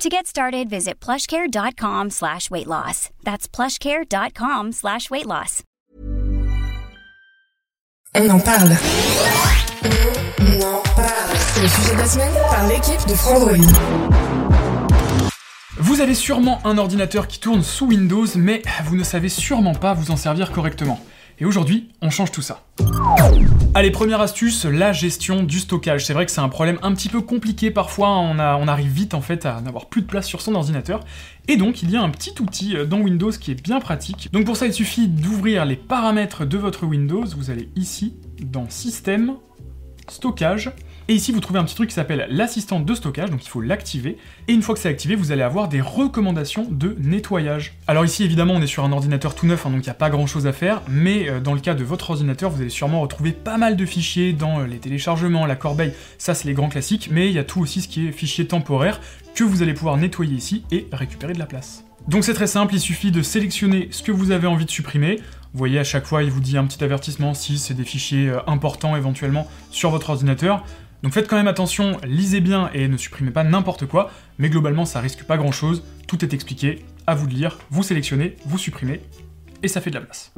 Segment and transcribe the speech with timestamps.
[0.00, 3.10] To get started, visit plushcare.com slash weight loss.
[3.22, 5.62] That's plushcare.com slash weight loss.
[8.14, 8.78] On en parle.
[10.40, 11.36] On en parle.
[11.36, 13.58] C'est le sujet de la semaine par l'équipe de Frandroid.
[15.76, 19.92] Vous avez sûrement un ordinateur qui tourne sous Windows, mais vous ne savez sûrement pas
[19.92, 20.98] vous en servir correctement.
[21.40, 22.66] Et aujourd'hui, on change tout ça.
[23.74, 26.04] Allez, première astuce, la gestion du stockage.
[26.04, 29.14] C'est vrai que c'est un problème un petit peu compliqué parfois, on, on arrive vite
[29.14, 31.00] en fait à n'avoir plus de place sur son ordinateur.
[31.48, 34.28] Et donc il y a un petit outil dans Windows qui est bien pratique.
[34.32, 38.68] Donc pour ça il suffit d'ouvrir les paramètres de votre Windows, vous allez ici dans
[38.68, 39.36] Système,
[40.08, 40.72] Stockage,
[41.10, 43.60] et ici, vous trouvez un petit truc qui s'appelle l'assistant de stockage, donc il faut
[43.60, 44.16] l'activer.
[44.46, 47.74] Et une fois que c'est activé, vous allez avoir des recommandations de nettoyage.
[47.88, 49.94] Alors ici, évidemment, on est sur un ordinateur tout neuf, hein, donc il n'y a
[49.94, 52.70] pas grand chose à faire, mais euh, dans le cas de votre ordinateur, vous allez
[52.70, 56.54] sûrement retrouver pas mal de fichiers dans euh, les téléchargements, la corbeille, ça c'est les
[56.54, 59.00] grands classiques, mais il y a tout aussi ce qui est fichier temporaire
[59.34, 61.82] que vous allez pouvoir nettoyer ici et récupérer de la place.
[62.06, 65.16] Donc c'est très simple, il suffit de sélectionner ce que vous avez envie de supprimer.
[65.52, 68.28] Vous voyez, à chaque fois, il vous dit un petit avertissement si c'est des fichiers
[68.28, 70.64] euh, importants éventuellement sur votre ordinateur.
[71.02, 74.84] Donc faites quand même attention, lisez bien et ne supprimez pas n'importe quoi, mais globalement
[74.84, 78.58] ça risque pas grand chose, tout est expliqué, à vous de lire, vous sélectionnez, vous
[78.58, 79.00] supprimez,
[79.62, 80.32] et ça fait de la place.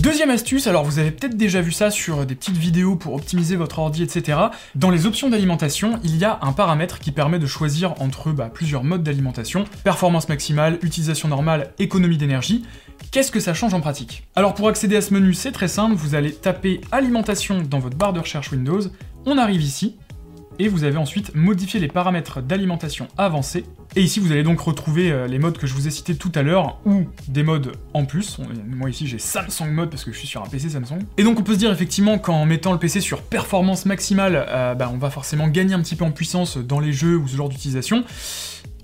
[0.00, 3.56] Deuxième astuce, alors vous avez peut-être déjà vu ça sur des petites vidéos pour optimiser
[3.56, 4.38] votre ordi, etc.
[4.74, 8.50] Dans les options d'alimentation, il y a un paramètre qui permet de choisir entre bah,
[8.52, 12.64] plusieurs modes d'alimentation, performance maximale, utilisation normale, économie d'énergie.
[13.10, 14.26] Qu'est-ce que ça change en pratique?
[14.34, 17.96] Alors pour accéder à ce menu, c'est très simple, vous allez taper alimentation dans votre
[17.96, 18.80] barre de recherche Windows,
[19.26, 19.96] on arrive ici,
[20.58, 23.64] et vous avez ensuite modifié les paramètres d'alimentation avancés.
[23.96, 26.32] Et ici, vous allez donc retrouver euh, les modes que je vous ai cités tout
[26.34, 28.38] à l'heure, ou des modes en plus.
[28.66, 31.00] Moi ici, j'ai Samsung mode parce que je suis sur un PC Samsung.
[31.16, 34.74] Et donc, on peut se dire effectivement qu'en mettant le PC sur performance maximale, euh,
[34.74, 37.36] bah, on va forcément gagner un petit peu en puissance dans les jeux ou ce
[37.36, 38.04] genre d'utilisation.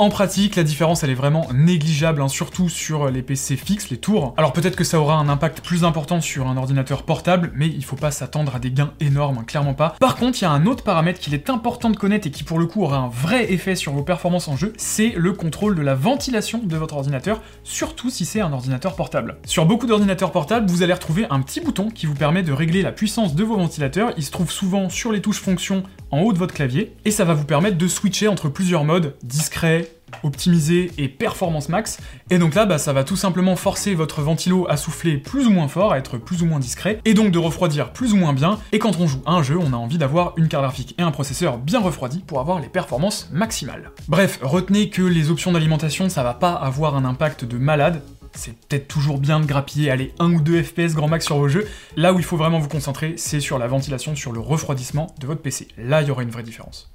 [0.01, 3.99] En pratique, la différence elle est vraiment négligeable, hein, surtout sur les PC fixes, les
[3.99, 4.33] tours.
[4.39, 7.85] Alors peut-être que ça aura un impact plus important sur un ordinateur portable, mais il
[7.85, 9.97] faut pas s'attendre à des gains énormes, hein, clairement pas.
[10.01, 12.45] Par contre, il y a un autre paramètre qu'il est important de connaître et qui
[12.45, 15.75] pour le coup aura un vrai effet sur vos performances en jeu, c'est le contrôle
[15.75, 19.37] de la ventilation de votre ordinateur, surtout si c'est un ordinateur portable.
[19.45, 22.81] Sur beaucoup d'ordinateurs portables, vous allez retrouver un petit bouton qui vous permet de régler
[22.81, 26.33] la puissance de vos ventilateurs, il se trouve souvent sur les touches fonction en haut
[26.33, 29.90] de votre clavier, et ça va vous permettre de switcher entre plusieurs modes, discret,
[30.23, 31.99] optimisé et performance max.
[32.31, 35.51] Et donc là, bah, ça va tout simplement forcer votre ventilo à souffler plus ou
[35.51, 38.33] moins fort, à être plus ou moins discret, et donc de refroidir plus ou moins
[38.33, 38.59] bien.
[38.73, 41.03] Et quand on joue à un jeu, on a envie d'avoir une carte graphique et
[41.03, 43.91] un processeur bien refroidi pour avoir les performances maximales.
[44.09, 48.03] Bref, retenez que les options d'alimentation, ça va pas avoir un impact de malade,
[48.33, 51.49] c'est peut-être toujours bien de grappiller, allez, 1 ou 2 FPS grand max sur vos
[51.49, 51.67] jeux.
[51.97, 55.27] Là où il faut vraiment vous concentrer, c'est sur la ventilation, sur le refroidissement de
[55.27, 55.69] votre PC.
[55.77, 56.91] Là, il y aura une vraie différence.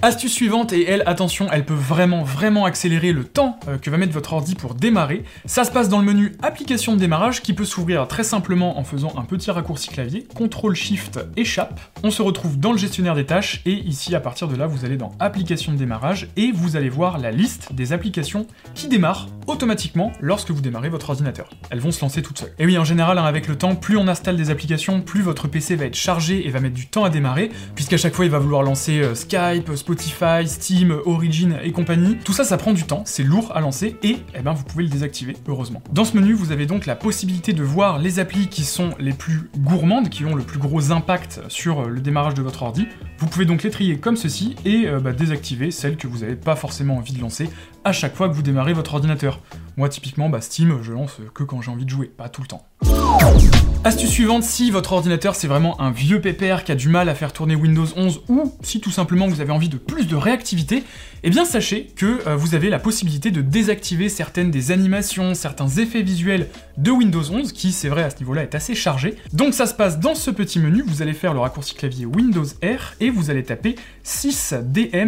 [0.00, 3.96] Astuce suivante, et elle, attention, elle peut vraiment, vraiment accélérer le temps euh, que va
[3.96, 5.24] mettre votre ordi pour démarrer.
[5.44, 8.84] Ça se passe dans le menu Application de démarrage qui peut s'ouvrir très simplement en
[8.84, 11.80] faisant un petit raccourci clavier, CTRL SHIFT échappe.
[12.04, 14.84] On se retrouve dans le gestionnaire des tâches, et ici, à partir de là, vous
[14.84, 19.26] allez dans Application de démarrage, et vous allez voir la liste des applications qui démarrent
[19.48, 21.50] automatiquement lorsque vous démarrez votre ordinateur.
[21.70, 22.54] Elles vont se lancer toutes seules.
[22.60, 25.48] Et oui, en général, hein, avec le temps, plus on installe des applications, plus votre
[25.48, 28.30] PC va être chargé et va mettre du temps à démarrer, puisqu'à chaque fois, il
[28.30, 32.18] va vouloir lancer euh, Skype, Spotify, Steam, Origin et compagnie.
[32.22, 34.84] Tout ça, ça prend du temps, c'est lourd à lancer et eh ben, vous pouvez
[34.84, 35.82] le désactiver, heureusement.
[35.92, 39.14] Dans ce menu, vous avez donc la possibilité de voir les applis qui sont les
[39.14, 42.86] plus gourmandes, qui ont le plus gros impact sur le démarrage de votre ordi.
[43.16, 46.36] Vous pouvez donc les trier comme ceci et euh, bah, désactiver celles que vous n'avez
[46.36, 47.48] pas forcément envie de lancer
[47.82, 49.40] à chaque fois que vous démarrez votre ordinateur.
[49.78, 52.48] Moi, typiquement, bah, Steam, je lance que quand j'ai envie de jouer, pas tout le
[52.48, 52.68] temps.
[53.88, 57.14] Astuce suivante, si votre ordinateur c'est vraiment un vieux pépère qui a du mal à
[57.14, 60.84] faire tourner Windows 11 ou si tout simplement vous avez envie de plus de réactivité,
[61.22, 65.68] eh bien sachez que euh, vous avez la possibilité de désactiver certaines des animations, certains
[65.68, 69.16] effets visuels de Windows 11 qui c'est vrai à ce niveau-là est assez chargé.
[69.32, 72.44] Donc ça se passe dans ce petit menu, vous allez faire le raccourci clavier Windows
[72.62, 73.74] R et vous allez taper
[74.04, 74.98] 6dm.cpl.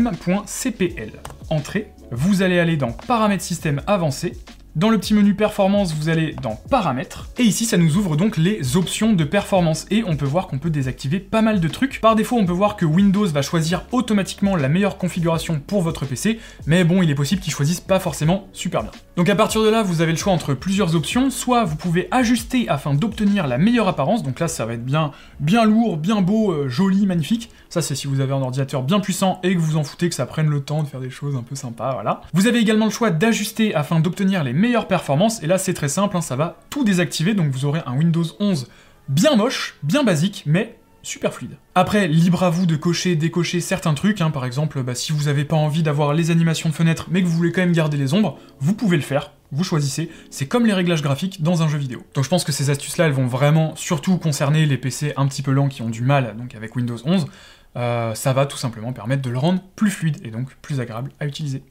[1.51, 4.33] Entrée, vous allez aller dans Paramètres système avancé
[4.77, 8.37] Dans le petit menu performance, vous allez dans paramètres, et ici ça nous ouvre donc
[8.37, 12.01] les options de performance, et on peut voir qu'on peut désactiver pas mal de trucs.
[12.01, 16.07] Par défaut, on peut voir que Windows va choisir automatiquement la meilleure configuration pour votre
[16.07, 18.93] PC, mais bon, il est possible qu'il choisisse pas forcément super bien.
[19.17, 22.07] Donc à partir de là, vous avez le choix entre plusieurs options, soit vous pouvez
[22.13, 26.23] ajuster afin d'obtenir la meilleure apparence, donc là ça va être bien, bien lourd, bien
[26.23, 27.51] beau, euh, joli, magnifique.
[27.71, 30.15] Ça c'est si vous avez un ordinateur bien puissant et que vous en foutez que
[30.15, 32.21] ça prenne le temps de faire des choses un peu sympas, voilà.
[32.35, 35.89] Vous avez également le choix d'ajuster afin d'obtenir les meilleures performances, et là c'est très
[35.89, 38.69] simple, hein, ça va tout désactiver, donc vous aurez un Windows 11
[39.09, 41.57] bien moche, bien basique, mais super fluide.
[41.75, 45.25] Après, libre à vous de cocher, décocher certains trucs, hein, par exemple, bah, si vous
[45.25, 47.97] n'avez pas envie d'avoir les animations de fenêtres, mais que vous voulez quand même garder
[47.97, 51.69] les ombres, vous pouvez le faire, vous choisissez, c'est comme les réglages graphiques dans un
[51.69, 52.05] jeu vidéo.
[52.15, 55.43] Donc je pense que ces astuces-là, elles vont vraiment surtout concerner les PC un petit
[55.43, 57.27] peu lents qui ont du mal donc avec Windows 11, euh,
[57.75, 61.27] ça va tout simplement permettre de le rendre plus fluide et donc plus agréable à
[61.27, 61.63] utiliser.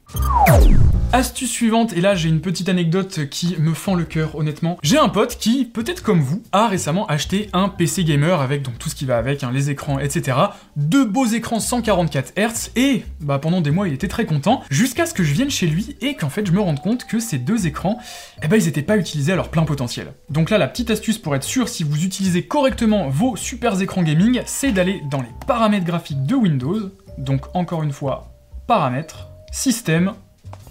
[1.12, 4.78] Astuce suivante, et là j'ai une petite anecdote qui me fend le cœur honnêtement.
[4.84, 8.78] J'ai un pote qui, peut-être comme vous, a récemment acheté un PC gamer avec donc
[8.78, 10.36] tout ce qui va avec, hein, les écrans, etc.
[10.76, 15.04] Deux beaux écrans 144 Hz et bah pendant des mois il était très content jusqu'à
[15.04, 17.38] ce que je vienne chez lui et qu'en fait je me rende compte que ces
[17.38, 17.98] deux écrans,
[18.44, 20.12] eh ben ils étaient pas utilisés à leur plein potentiel.
[20.28, 24.04] Donc là la petite astuce pour être sûr si vous utilisez correctement vos super écrans
[24.04, 28.32] gaming, c'est d'aller dans les paramètres graphiques de Windows, donc encore une fois
[28.68, 30.12] paramètres, système,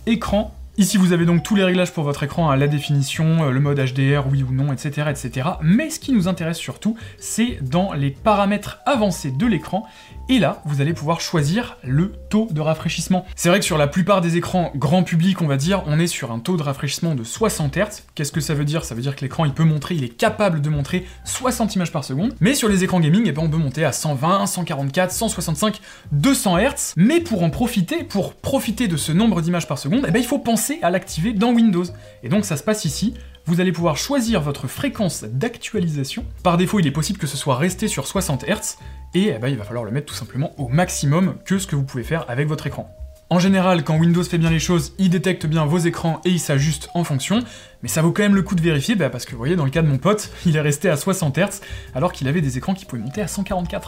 [0.10, 0.52] écran.
[0.80, 3.60] Ici, vous avez donc tous les réglages pour votre écran, à la définition, euh, le
[3.60, 5.50] mode HDR, oui ou non, etc., etc.
[5.62, 9.86] Mais ce qui nous intéresse surtout, c'est dans les paramètres avancés de l'écran.
[10.30, 13.26] Et là, vous allez pouvoir choisir le taux de rafraîchissement.
[13.36, 16.08] C'est vrai que sur la plupart des écrans grand public, on va dire, on est
[16.08, 18.04] sur un taux de rafraîchissement de 60 Hz.
[18.16, 18.86] Qu'est-ce que ça veut dire?
[18.86, 21.92] Ça veut dire que l'écran, il peut montrer, il est capable de montrer 60 images
[21.92, 22.36] par seconde.
[22.40, 25.82] Mais sur les écrans gaming, eh ben, on peut monter à 120, 144, 165,
[26.14, 26.94] 200 Hz.
[26.96, 30.26] Mais pour en profiter, pour profiter de ce nombre d'images par seconde, eh ben, il
[30.26, 31.86] faut penser à l'activer dans Windows.
[32.24, 33.16] Et donc ça se passe ici
[33.50, 36.24] vous allez pouvoir choisir votre fréquence d'actualisation.
[36.44, 38.78] Par défaut, il est possible que ce soit resté sur 60 Hz,
[39.16, 41.76] et eh ben, il va falloir le mettre tout simplement au maximum que ce que
[41.76, 42.96] vous pouvez faire avec votre écran.
[43.32, 46.40] En général, quand Windows fait bien les choses, il détecte bien vos écrans et il
[46.40, 47.40] s'ajuste en fonction,
[47.82, 49.66] mais ça vaut quand même le coup de vérifier, bah, parce que vous voyez, dans
[49.66, 51.62] le cas de mon pote, il est resté à 60 Hz,
[51.96, 53.88] alors qu'il avait des écrans qui pouvaient monter à 144.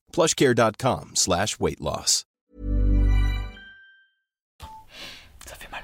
[0.11, 2.25] plushcare.com slash weight loss.
[5.45, 5.81] Ça fait mal.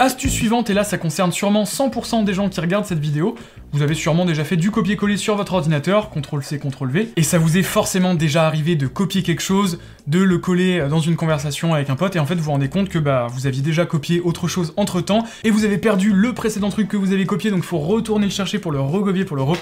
[0.00, 3.34] Astuce suivante, et là ça concerne sûrement 100% des gens qui regardent cette vidéo,
[3.72, 7.58] vous avez sûrement déjà fait du copier-coller sur votre ordinateur, CTRL-C, CTRL-V, et ça vous
[7.58, 11.90] est forcément déjà arrivé de copier quelque chose, de le coller dans une conversation avec
[11.90, 14.20] un pote, et en fait vous vous rendez compte que bah vous aviez déjà copié
[14.20, 17.64] autre chose entre-temps, et vous avez perdu le précédent truc que vous avez copié, donc
[17.64, 19.56] il faut retourner le chercher pour le recopier, pour le re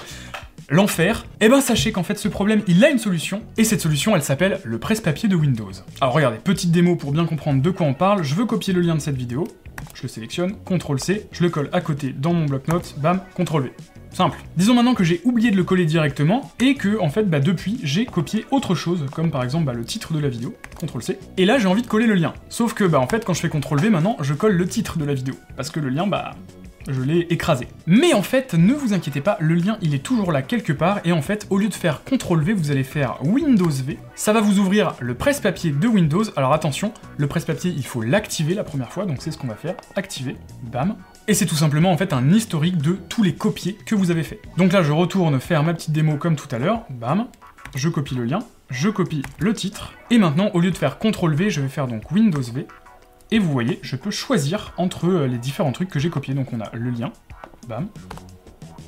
[0.69, 4.15] l'enfer, eh ben sachez qu'en fait ce problème, il a une solution, et cette solution,
[4.15, 5.71] elle s'appelle le presse-papier de Windows.
[6.01, 8.81] Alors regardez, petite démo pour bien comprendre de quoi on parle, je veux copier le
[8.81, 9.47] lien de cette vidéo,
[9.93, 13.71] je le sélectionne, CTRL-C, je le colle à côté dans mon bloc-notes, bam, CTRL-V.
[14.11, 14.39] Simple.
[14.55, 17.79] Disons maintenant que j'ai oublié de le coller directement et que, en fait, bah, depuis,
[17.83, 21.45] j'ai copié autre chose, comme par exemple bah, le titre de la vidéo, CTRL-C, et
[21.45, 22.33] là j'ai envie de coller le lien.
[22.49, 25.05] Sauf que, bah, en fait, quand je fais CTRL-V, maintenant, je colle le titre de
[25.05, 26.31] la vidéo, parce que le lien, bah,
[26.87, 27.67] je l'ai écrasé.
[27.85, 30.99] Mais en fait, ne vous inquiétez pas, le lien il est toujours là quelque part,
[31.05, 33.97] et en fait, au lieu de faire CTRL V, vous allez faire Windows V.
[34.15, 36.23] Ça va vous ouvrir le presse-papier de Windows.
[36.35, 39.55] Alors attention, le presse-papier, il faut l'activer la première fois, donc c'est ce qu'on va
[39.55, 40.35] faire, activer,
[40.71, 40.95] bam.
[41.27, 44.23] Et c'est tout simplement en fait un historique de tous les copiés que vous avez
[44.23, 44.39] fait.
[44.57, 47.27] Donc là, je retourne faire ma petite démo comme tout à l'heure, bam,
[47.75, 48.39] je copie le lien,
[48.69, 51.87] je copie le titre, et maintenant, au lieu de faire CTRL V, je vais faire
[51.87, 52.65] donc Windows V,
[53.31, 56.33] et vous voyez, je peux choisir entre euh, les différents trucs que j'ai copiés.
[56.33, 57.11] Donc on a le lien,
[57.67, 57.87] bam,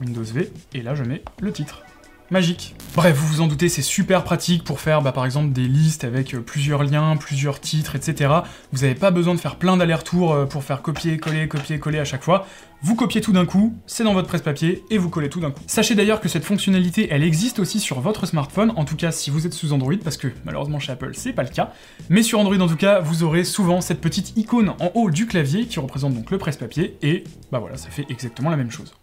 [0.02, 1.84] Windows V, et là je mets le titre.
[2.32, 2.76] Magique.
[2.96, 6.04] Bref, vous vous en doutez, c'est super pratique pour faire bah, par exemple des listes
[6.04, 8.34] avec euh, plusieurs liens, plusieurs titres, etc.
[8.74, 12.24] Vous n'avez pas besoin de faire plein d'allers-retours euh, pour faire copier-coller, copier-coller à chaque
[12.24, 12.48] fois.
[12.82, 15.62] Vous copiez tout d'un coup, c'est dans votre presse-papier, et vous collez tout d'un coup.
[15.68, 19.30] Sachez d'ailleurs que cette fonctionnalité, elle existe aussi sur votre smartphone, en tout cas si
[19.30, 21.74] vous êtes sous Android, parce que malheureusement chez Apple c'est pas le cas.
[22.10, 25.28] Mais sur Android en tout cas, vous aurez souvent cette petite icône en haut du
[25.28, 28.94] clavier qui représente donc le presse-papier, et bah voilà, ça fait exactement la même chose.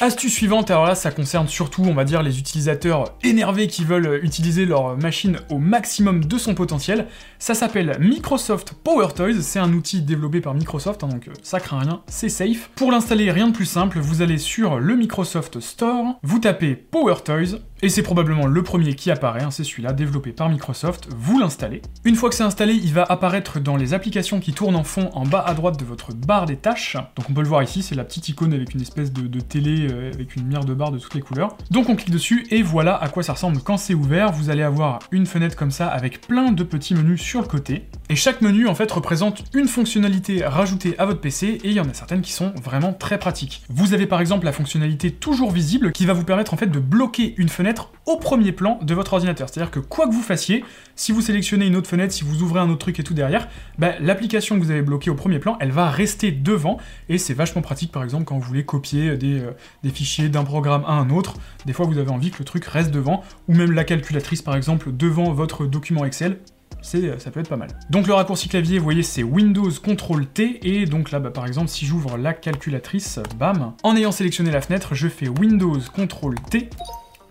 [0.00, 4.20] Astuce suivante, alors là ça concerne surtout on va dire les utilisateurs énervés qui veulent
[4.22, 7.08] utiliser leur machine au maximum de son potentiel.
[7.40, 11.58] Ça s'appelle Microsoft Power Toys, c'est un outil développé par Microsoft, hein, donc euh, ça
[11.58, 12.70] craint rien, c'est safe.
[12.76, 17.16] Pour l'installer, rien de plus simple, vous allez sur le Microsoft Store, vous tapez Power
[17.24, 21.38] Toys, et c'est probablement le premier qui apparaît, hein, c'est celui-là, développé par Microsoft, vous
[21.38, 21.82] l'installez.
[22.04, 25.10] Une fois que c'est installé, il va apparaître dans les applications qui tournent en fond
[25.12, 26.96] en bas à droite de votre barre des tâches.
[27.16, 29.86] Donc on peut le voir ici, c'est la petite icône avec une espèce de, télé
[29.90, 31.56] euh, avec une lumière de barre de toutes les couleurs.
[31.70, 34.32] Donc on clique dessus et voilà à quoi ça ressemble quand c'est ouvert.
[34.32, 37.84] Vous allez avoir une fenêtre comme ça avec plein de petits menus sur le côté.
[38.10, 41.80] Et chaque menu en fait représente une fonctionnalité rajoutée à votre PC et il y
[41.80, 43.62] en a certaines qui sont vraiment très pratiques.
[43.68, 46.78] Vous avez par exemple la fonctionnalité toujours visible qui va vous permettre en fait de
[46.78, 49.50] bloquer une fenêtre au premier plan de votre ordinateur.
[49.50, 50.64] C'est-à-dire que quoi que vous fassiez,
[50.96, 53.46] si vous sélectionnez une autre fenêtre, si vous ouvrez un autre truc et tout derrière,
[53.78, 56.78] bah, l'application que vous avez bloquée au premier plan, elle va rester devant,
[57.10, 59.50] et c'est vachement pratique par exemple quand vous voulez copier des, euh,
[59.82, 61.34] des fichiers d'un programme à un autre,
[61.66, 64.56] des fois vous avez envie que le truc reste devant, ou même la calculatrice par
[64.56, 66.38] exemple devant votre document Excel,
[66.80, 67.70] ça peut être pas mal.
[67.90, 71.46] Donc le raccourci clavier, vous voyez, c'est Windows CTRL T, et donc là, bah, par
[71.46, 76.34] exemple, si j'ouvre la calculatrice, bam, en ayant sélectionné la fenêtre, je fais Windows CTRL
[76.50, 76.70] T,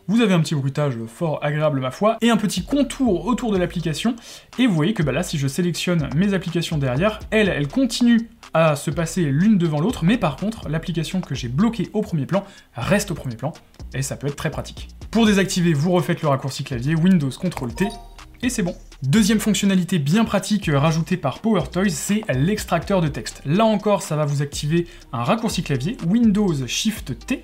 [0.07, 3.57] vous avez un petit bruitage fort agréable ma foi, et un petit contour autour de
[3.57, 4.15] l'application,
[4.57, 8.27] et vous voyez que bah là, si je sélectionne mes applications derrière, elles, elles continuent
[8.53, 12.25] à se passer l'une devant l'autre, mais par contre, l'application que j'ai bloquée au premier
[12.25, 13.51] plan reste au premier plan,
[13.93, 14.87] et ça peut être très pratique.
[15.11, 17.87] Pour désactiver, vous refaites le raccourci clavier Windows CTRL T,
[18.41, 18.75] et c'est bon.
[19.03, 23.41] Deuxième fonctionnalité bien pratique rajoutée par PowerToys, c'est l'extracteur de texte.
[23.45, 27.43] Là encore, ça va vous activer un raccourci clavier Windows Shift T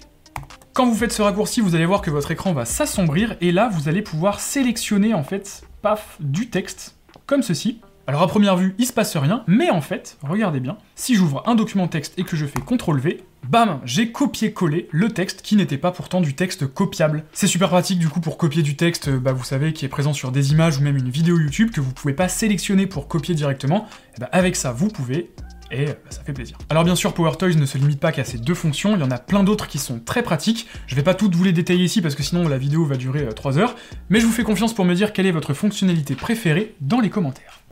[0.74, 3.70] quand vous faites ce raccourci, vous allez voir que votre écran va s'assombrir et là,
[3.72, 6.96] vous allez pouvoir sélectionner en fait, paf, du texte,
[7.28, 7.80] comme ceci.
[8.08, 11.44] Alors à première vue, il se passe rien, mais en fait, regardez bien, si j'ouvre
[11.46, 15.56] un document texte et que je fais CTRL V, bam, j'ai copié-collé le texte qui
[15.56, 17.24] n'était pas pourtant du texte copiable.
[17.34, 20.14] C'est super pratique du coup pour copier du texte, bah vous savez, qui est présent
[20.14, 23.36] sur des images ou même une vidéo YouTube que vous pouvez pas sélectionner pour copier
[23.36, 23.88] directement.
[24.16, 25.32] Et bah avec ça, vous pouvez
[25.74, 26.58] et bah, ça fait plaisir.
[26.70, 29.12] Alors bien sûr, PowerToys ne se limite pas qu'à ces deux fonctions, il y en
[29.12, 30.68] a plein d'autres qui sont très pratiques.
[30.88, 33.28] Je vais pas toutes vous les détailler ici parce que sinon la vidéo va durer
[33.36, 33.76] 3 euh, heures,
[34.10, 37.10] mais je vous fais confiance pour me dire quelle est votre fonctionnalité préférée dans les
[37.10, 37.64] commentaires.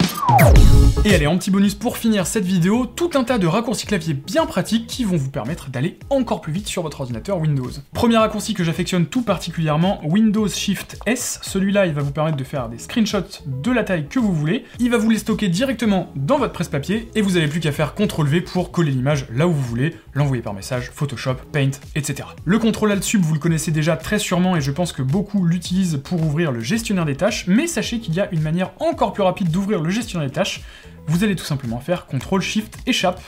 [1.04, 4.14] Et allez, en petit bonus pour finir cette vidéo, tout un tas de raccourcis clavier
[4.14, 7.72] bien pratiques qui vont vous permettre d'aller encore plus vite sur votre ordinateur Windows.
[7.92, 11.40] Premier raccourci que j'affectionne tout particulièrement, Windows Shift S.
[11.42, 14.64] Celui-là, il va vous permettre de faire des screenshots de la taille que vous voulez.
[14.80, 17.96] Il va vous les stocker directement dans votre presse-papier et vous n'avez plus qu'à faire
[17.96, 22.30] CTRL V pour coller l'image là où vous voulez, l'envoyer par message, Photoshop, Paint, etc.
[22.46, 25.46] Le contrôle Alt Sub, vous le connaissez déjà très sûrement et je pense que beaucoup
[25.46, 29.14] l'utilisent pour ouvrir le gestionnaire des tâches, mais sachez qu'il y a une manière encore
[29.14, 30.62] plus rapide d'ouvrir le gestionnaire des tâches
[31.08, 33.22] vous allez tout simplement faire CTRL SHIFT échappe,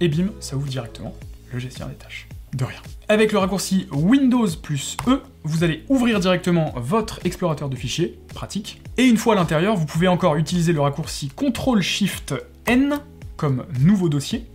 [0.00, 1.14] et bim, ça ouvre directement
[1.52, 2.28] le gestionnaire des tâches.
[2.54, 2.80] De rien.
[3.08, 8.80] Avec le raccourci Windows plus E, vous allez ouvrir directement votre explorateur de fichiers, pratique.
[8.96, 12.34] Et une fois à l'intérieur, vous pouvez encore utiliser le raccourci CTRL SHIFT
[12.66, 13.00] N
[13.36, 14.46] comme nouveau dossier,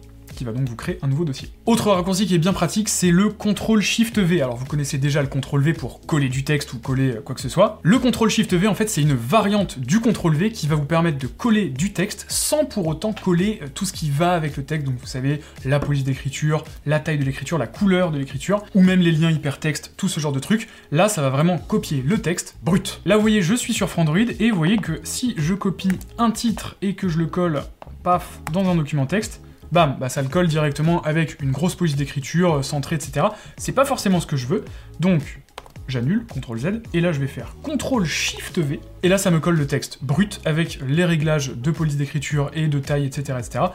[0.41, 1.49] qui va donc vous créer un nouveau dossier.
[1.67, 4.41] Autre raccourci qui est bien pratique, c'est le CTRL SHIFT V.
[4.41, 7.41] Alors vous connaissez déjà le CTRL V pour coller du texte ou coller quoi que
[7.41, 7.79] ce soit.
[7.83, 10.85] Le CTRL SHIFT V, en fait, c'est une variante du CTRL V qui va vous
[10.85, 14.57] permettre de coller du texte sans pour autant coller euh, tout ce qui va avec
[14.57, 14.87] le texte.
[14.87, 18.81] Donc vous savez, la police d'écriture, la taille de l'écriture, la couleur de l'écriture, ou
[18.81, 20.69] même les liens hypertexte, tout ce genre de trucs.
[20.91, 22.99] Là, ça va vraiment copier le texte brut.
[23.05, 26.31] Là, vous voyez, je suis sur Frandroid et vous voyez que si je copie un
[26.31, 27.61] titre et que je le colle,
[28.01, 31.95] paf, dans un document texte, bam, bah ça le colle directement avec une grosse police
[31.95, 33.27] d'écriture, euh, centrée, etc.
[33.57, 34.65] C'est pas forcément ce que je veux,
[34.99, 35.41] donc
[35.87, 39.39] j'annule, CTRL Z, et là je vais faire CTRL SHIFT V, et là ça me
[39.39, 43.65] colle le texte brut avec les réglages de police d'écriture et de taille, etc., etc.,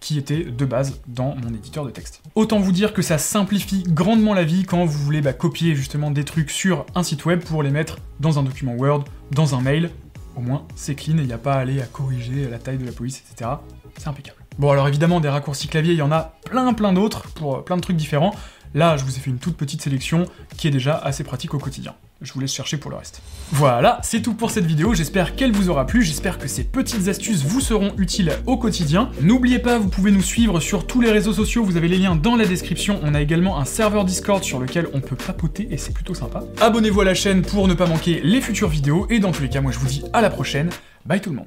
[0.00, 2.22] qui étaient de base dans mon éditeur de texte.
[2.34, 6.10] Autant vous dire que ça simplifie grandement la vie quand vous voulez bah, copier justement
[6.10, 9.60] des trucs sur un site web pour les mettre dans un document Word, dans un
[9.60, 9.90] mail,
[10.36, 12.86] au moins c'est clean il n'y a pas à aller à corriger la taille de
[12.86, 13.50] la police, etc.
[13.98, 14.45] C'est impeccable.
[14.58, 17.76] Bon alors évidemment des raccourcis clavier, il y en a plein plein d'autres pour plein
[17.76, 18.34] de trucs différents.
[18.74, 21.58] Là, je vous ai fait une toute petite sélection qui est déjà assez pratique au
[21.58, 21.94] quotidien.
[22.20, 23.22] Je vous laisse chercher pour le reste.
[23.52, 27.08] Voilà, c'est tout pour cette vidéo, j'espère qu'elle vous aura plu, j'espère que ces petites
[27.08, 29.10] astuces vous seront utiles au quotidien.
[29.20, 32.16] N'oubliez pas, vous pouvez nous suivre sur tous les réseaux sociaux, vous avez les liens
[32.16, 35.76] dans la description, on a également un serveur Discord sur lequel on peut papoter et
[35.76, 36.42] c'est plutôt sympa.
[36.60, 39.50] Abonnez-vous à la chaîne pour ne pas manquer les futures vidéos, et dans tous les
[39.50, 40.70] cas, moi je vous dis à la prochaine,
[41.04, 41.46] bye tout le monde.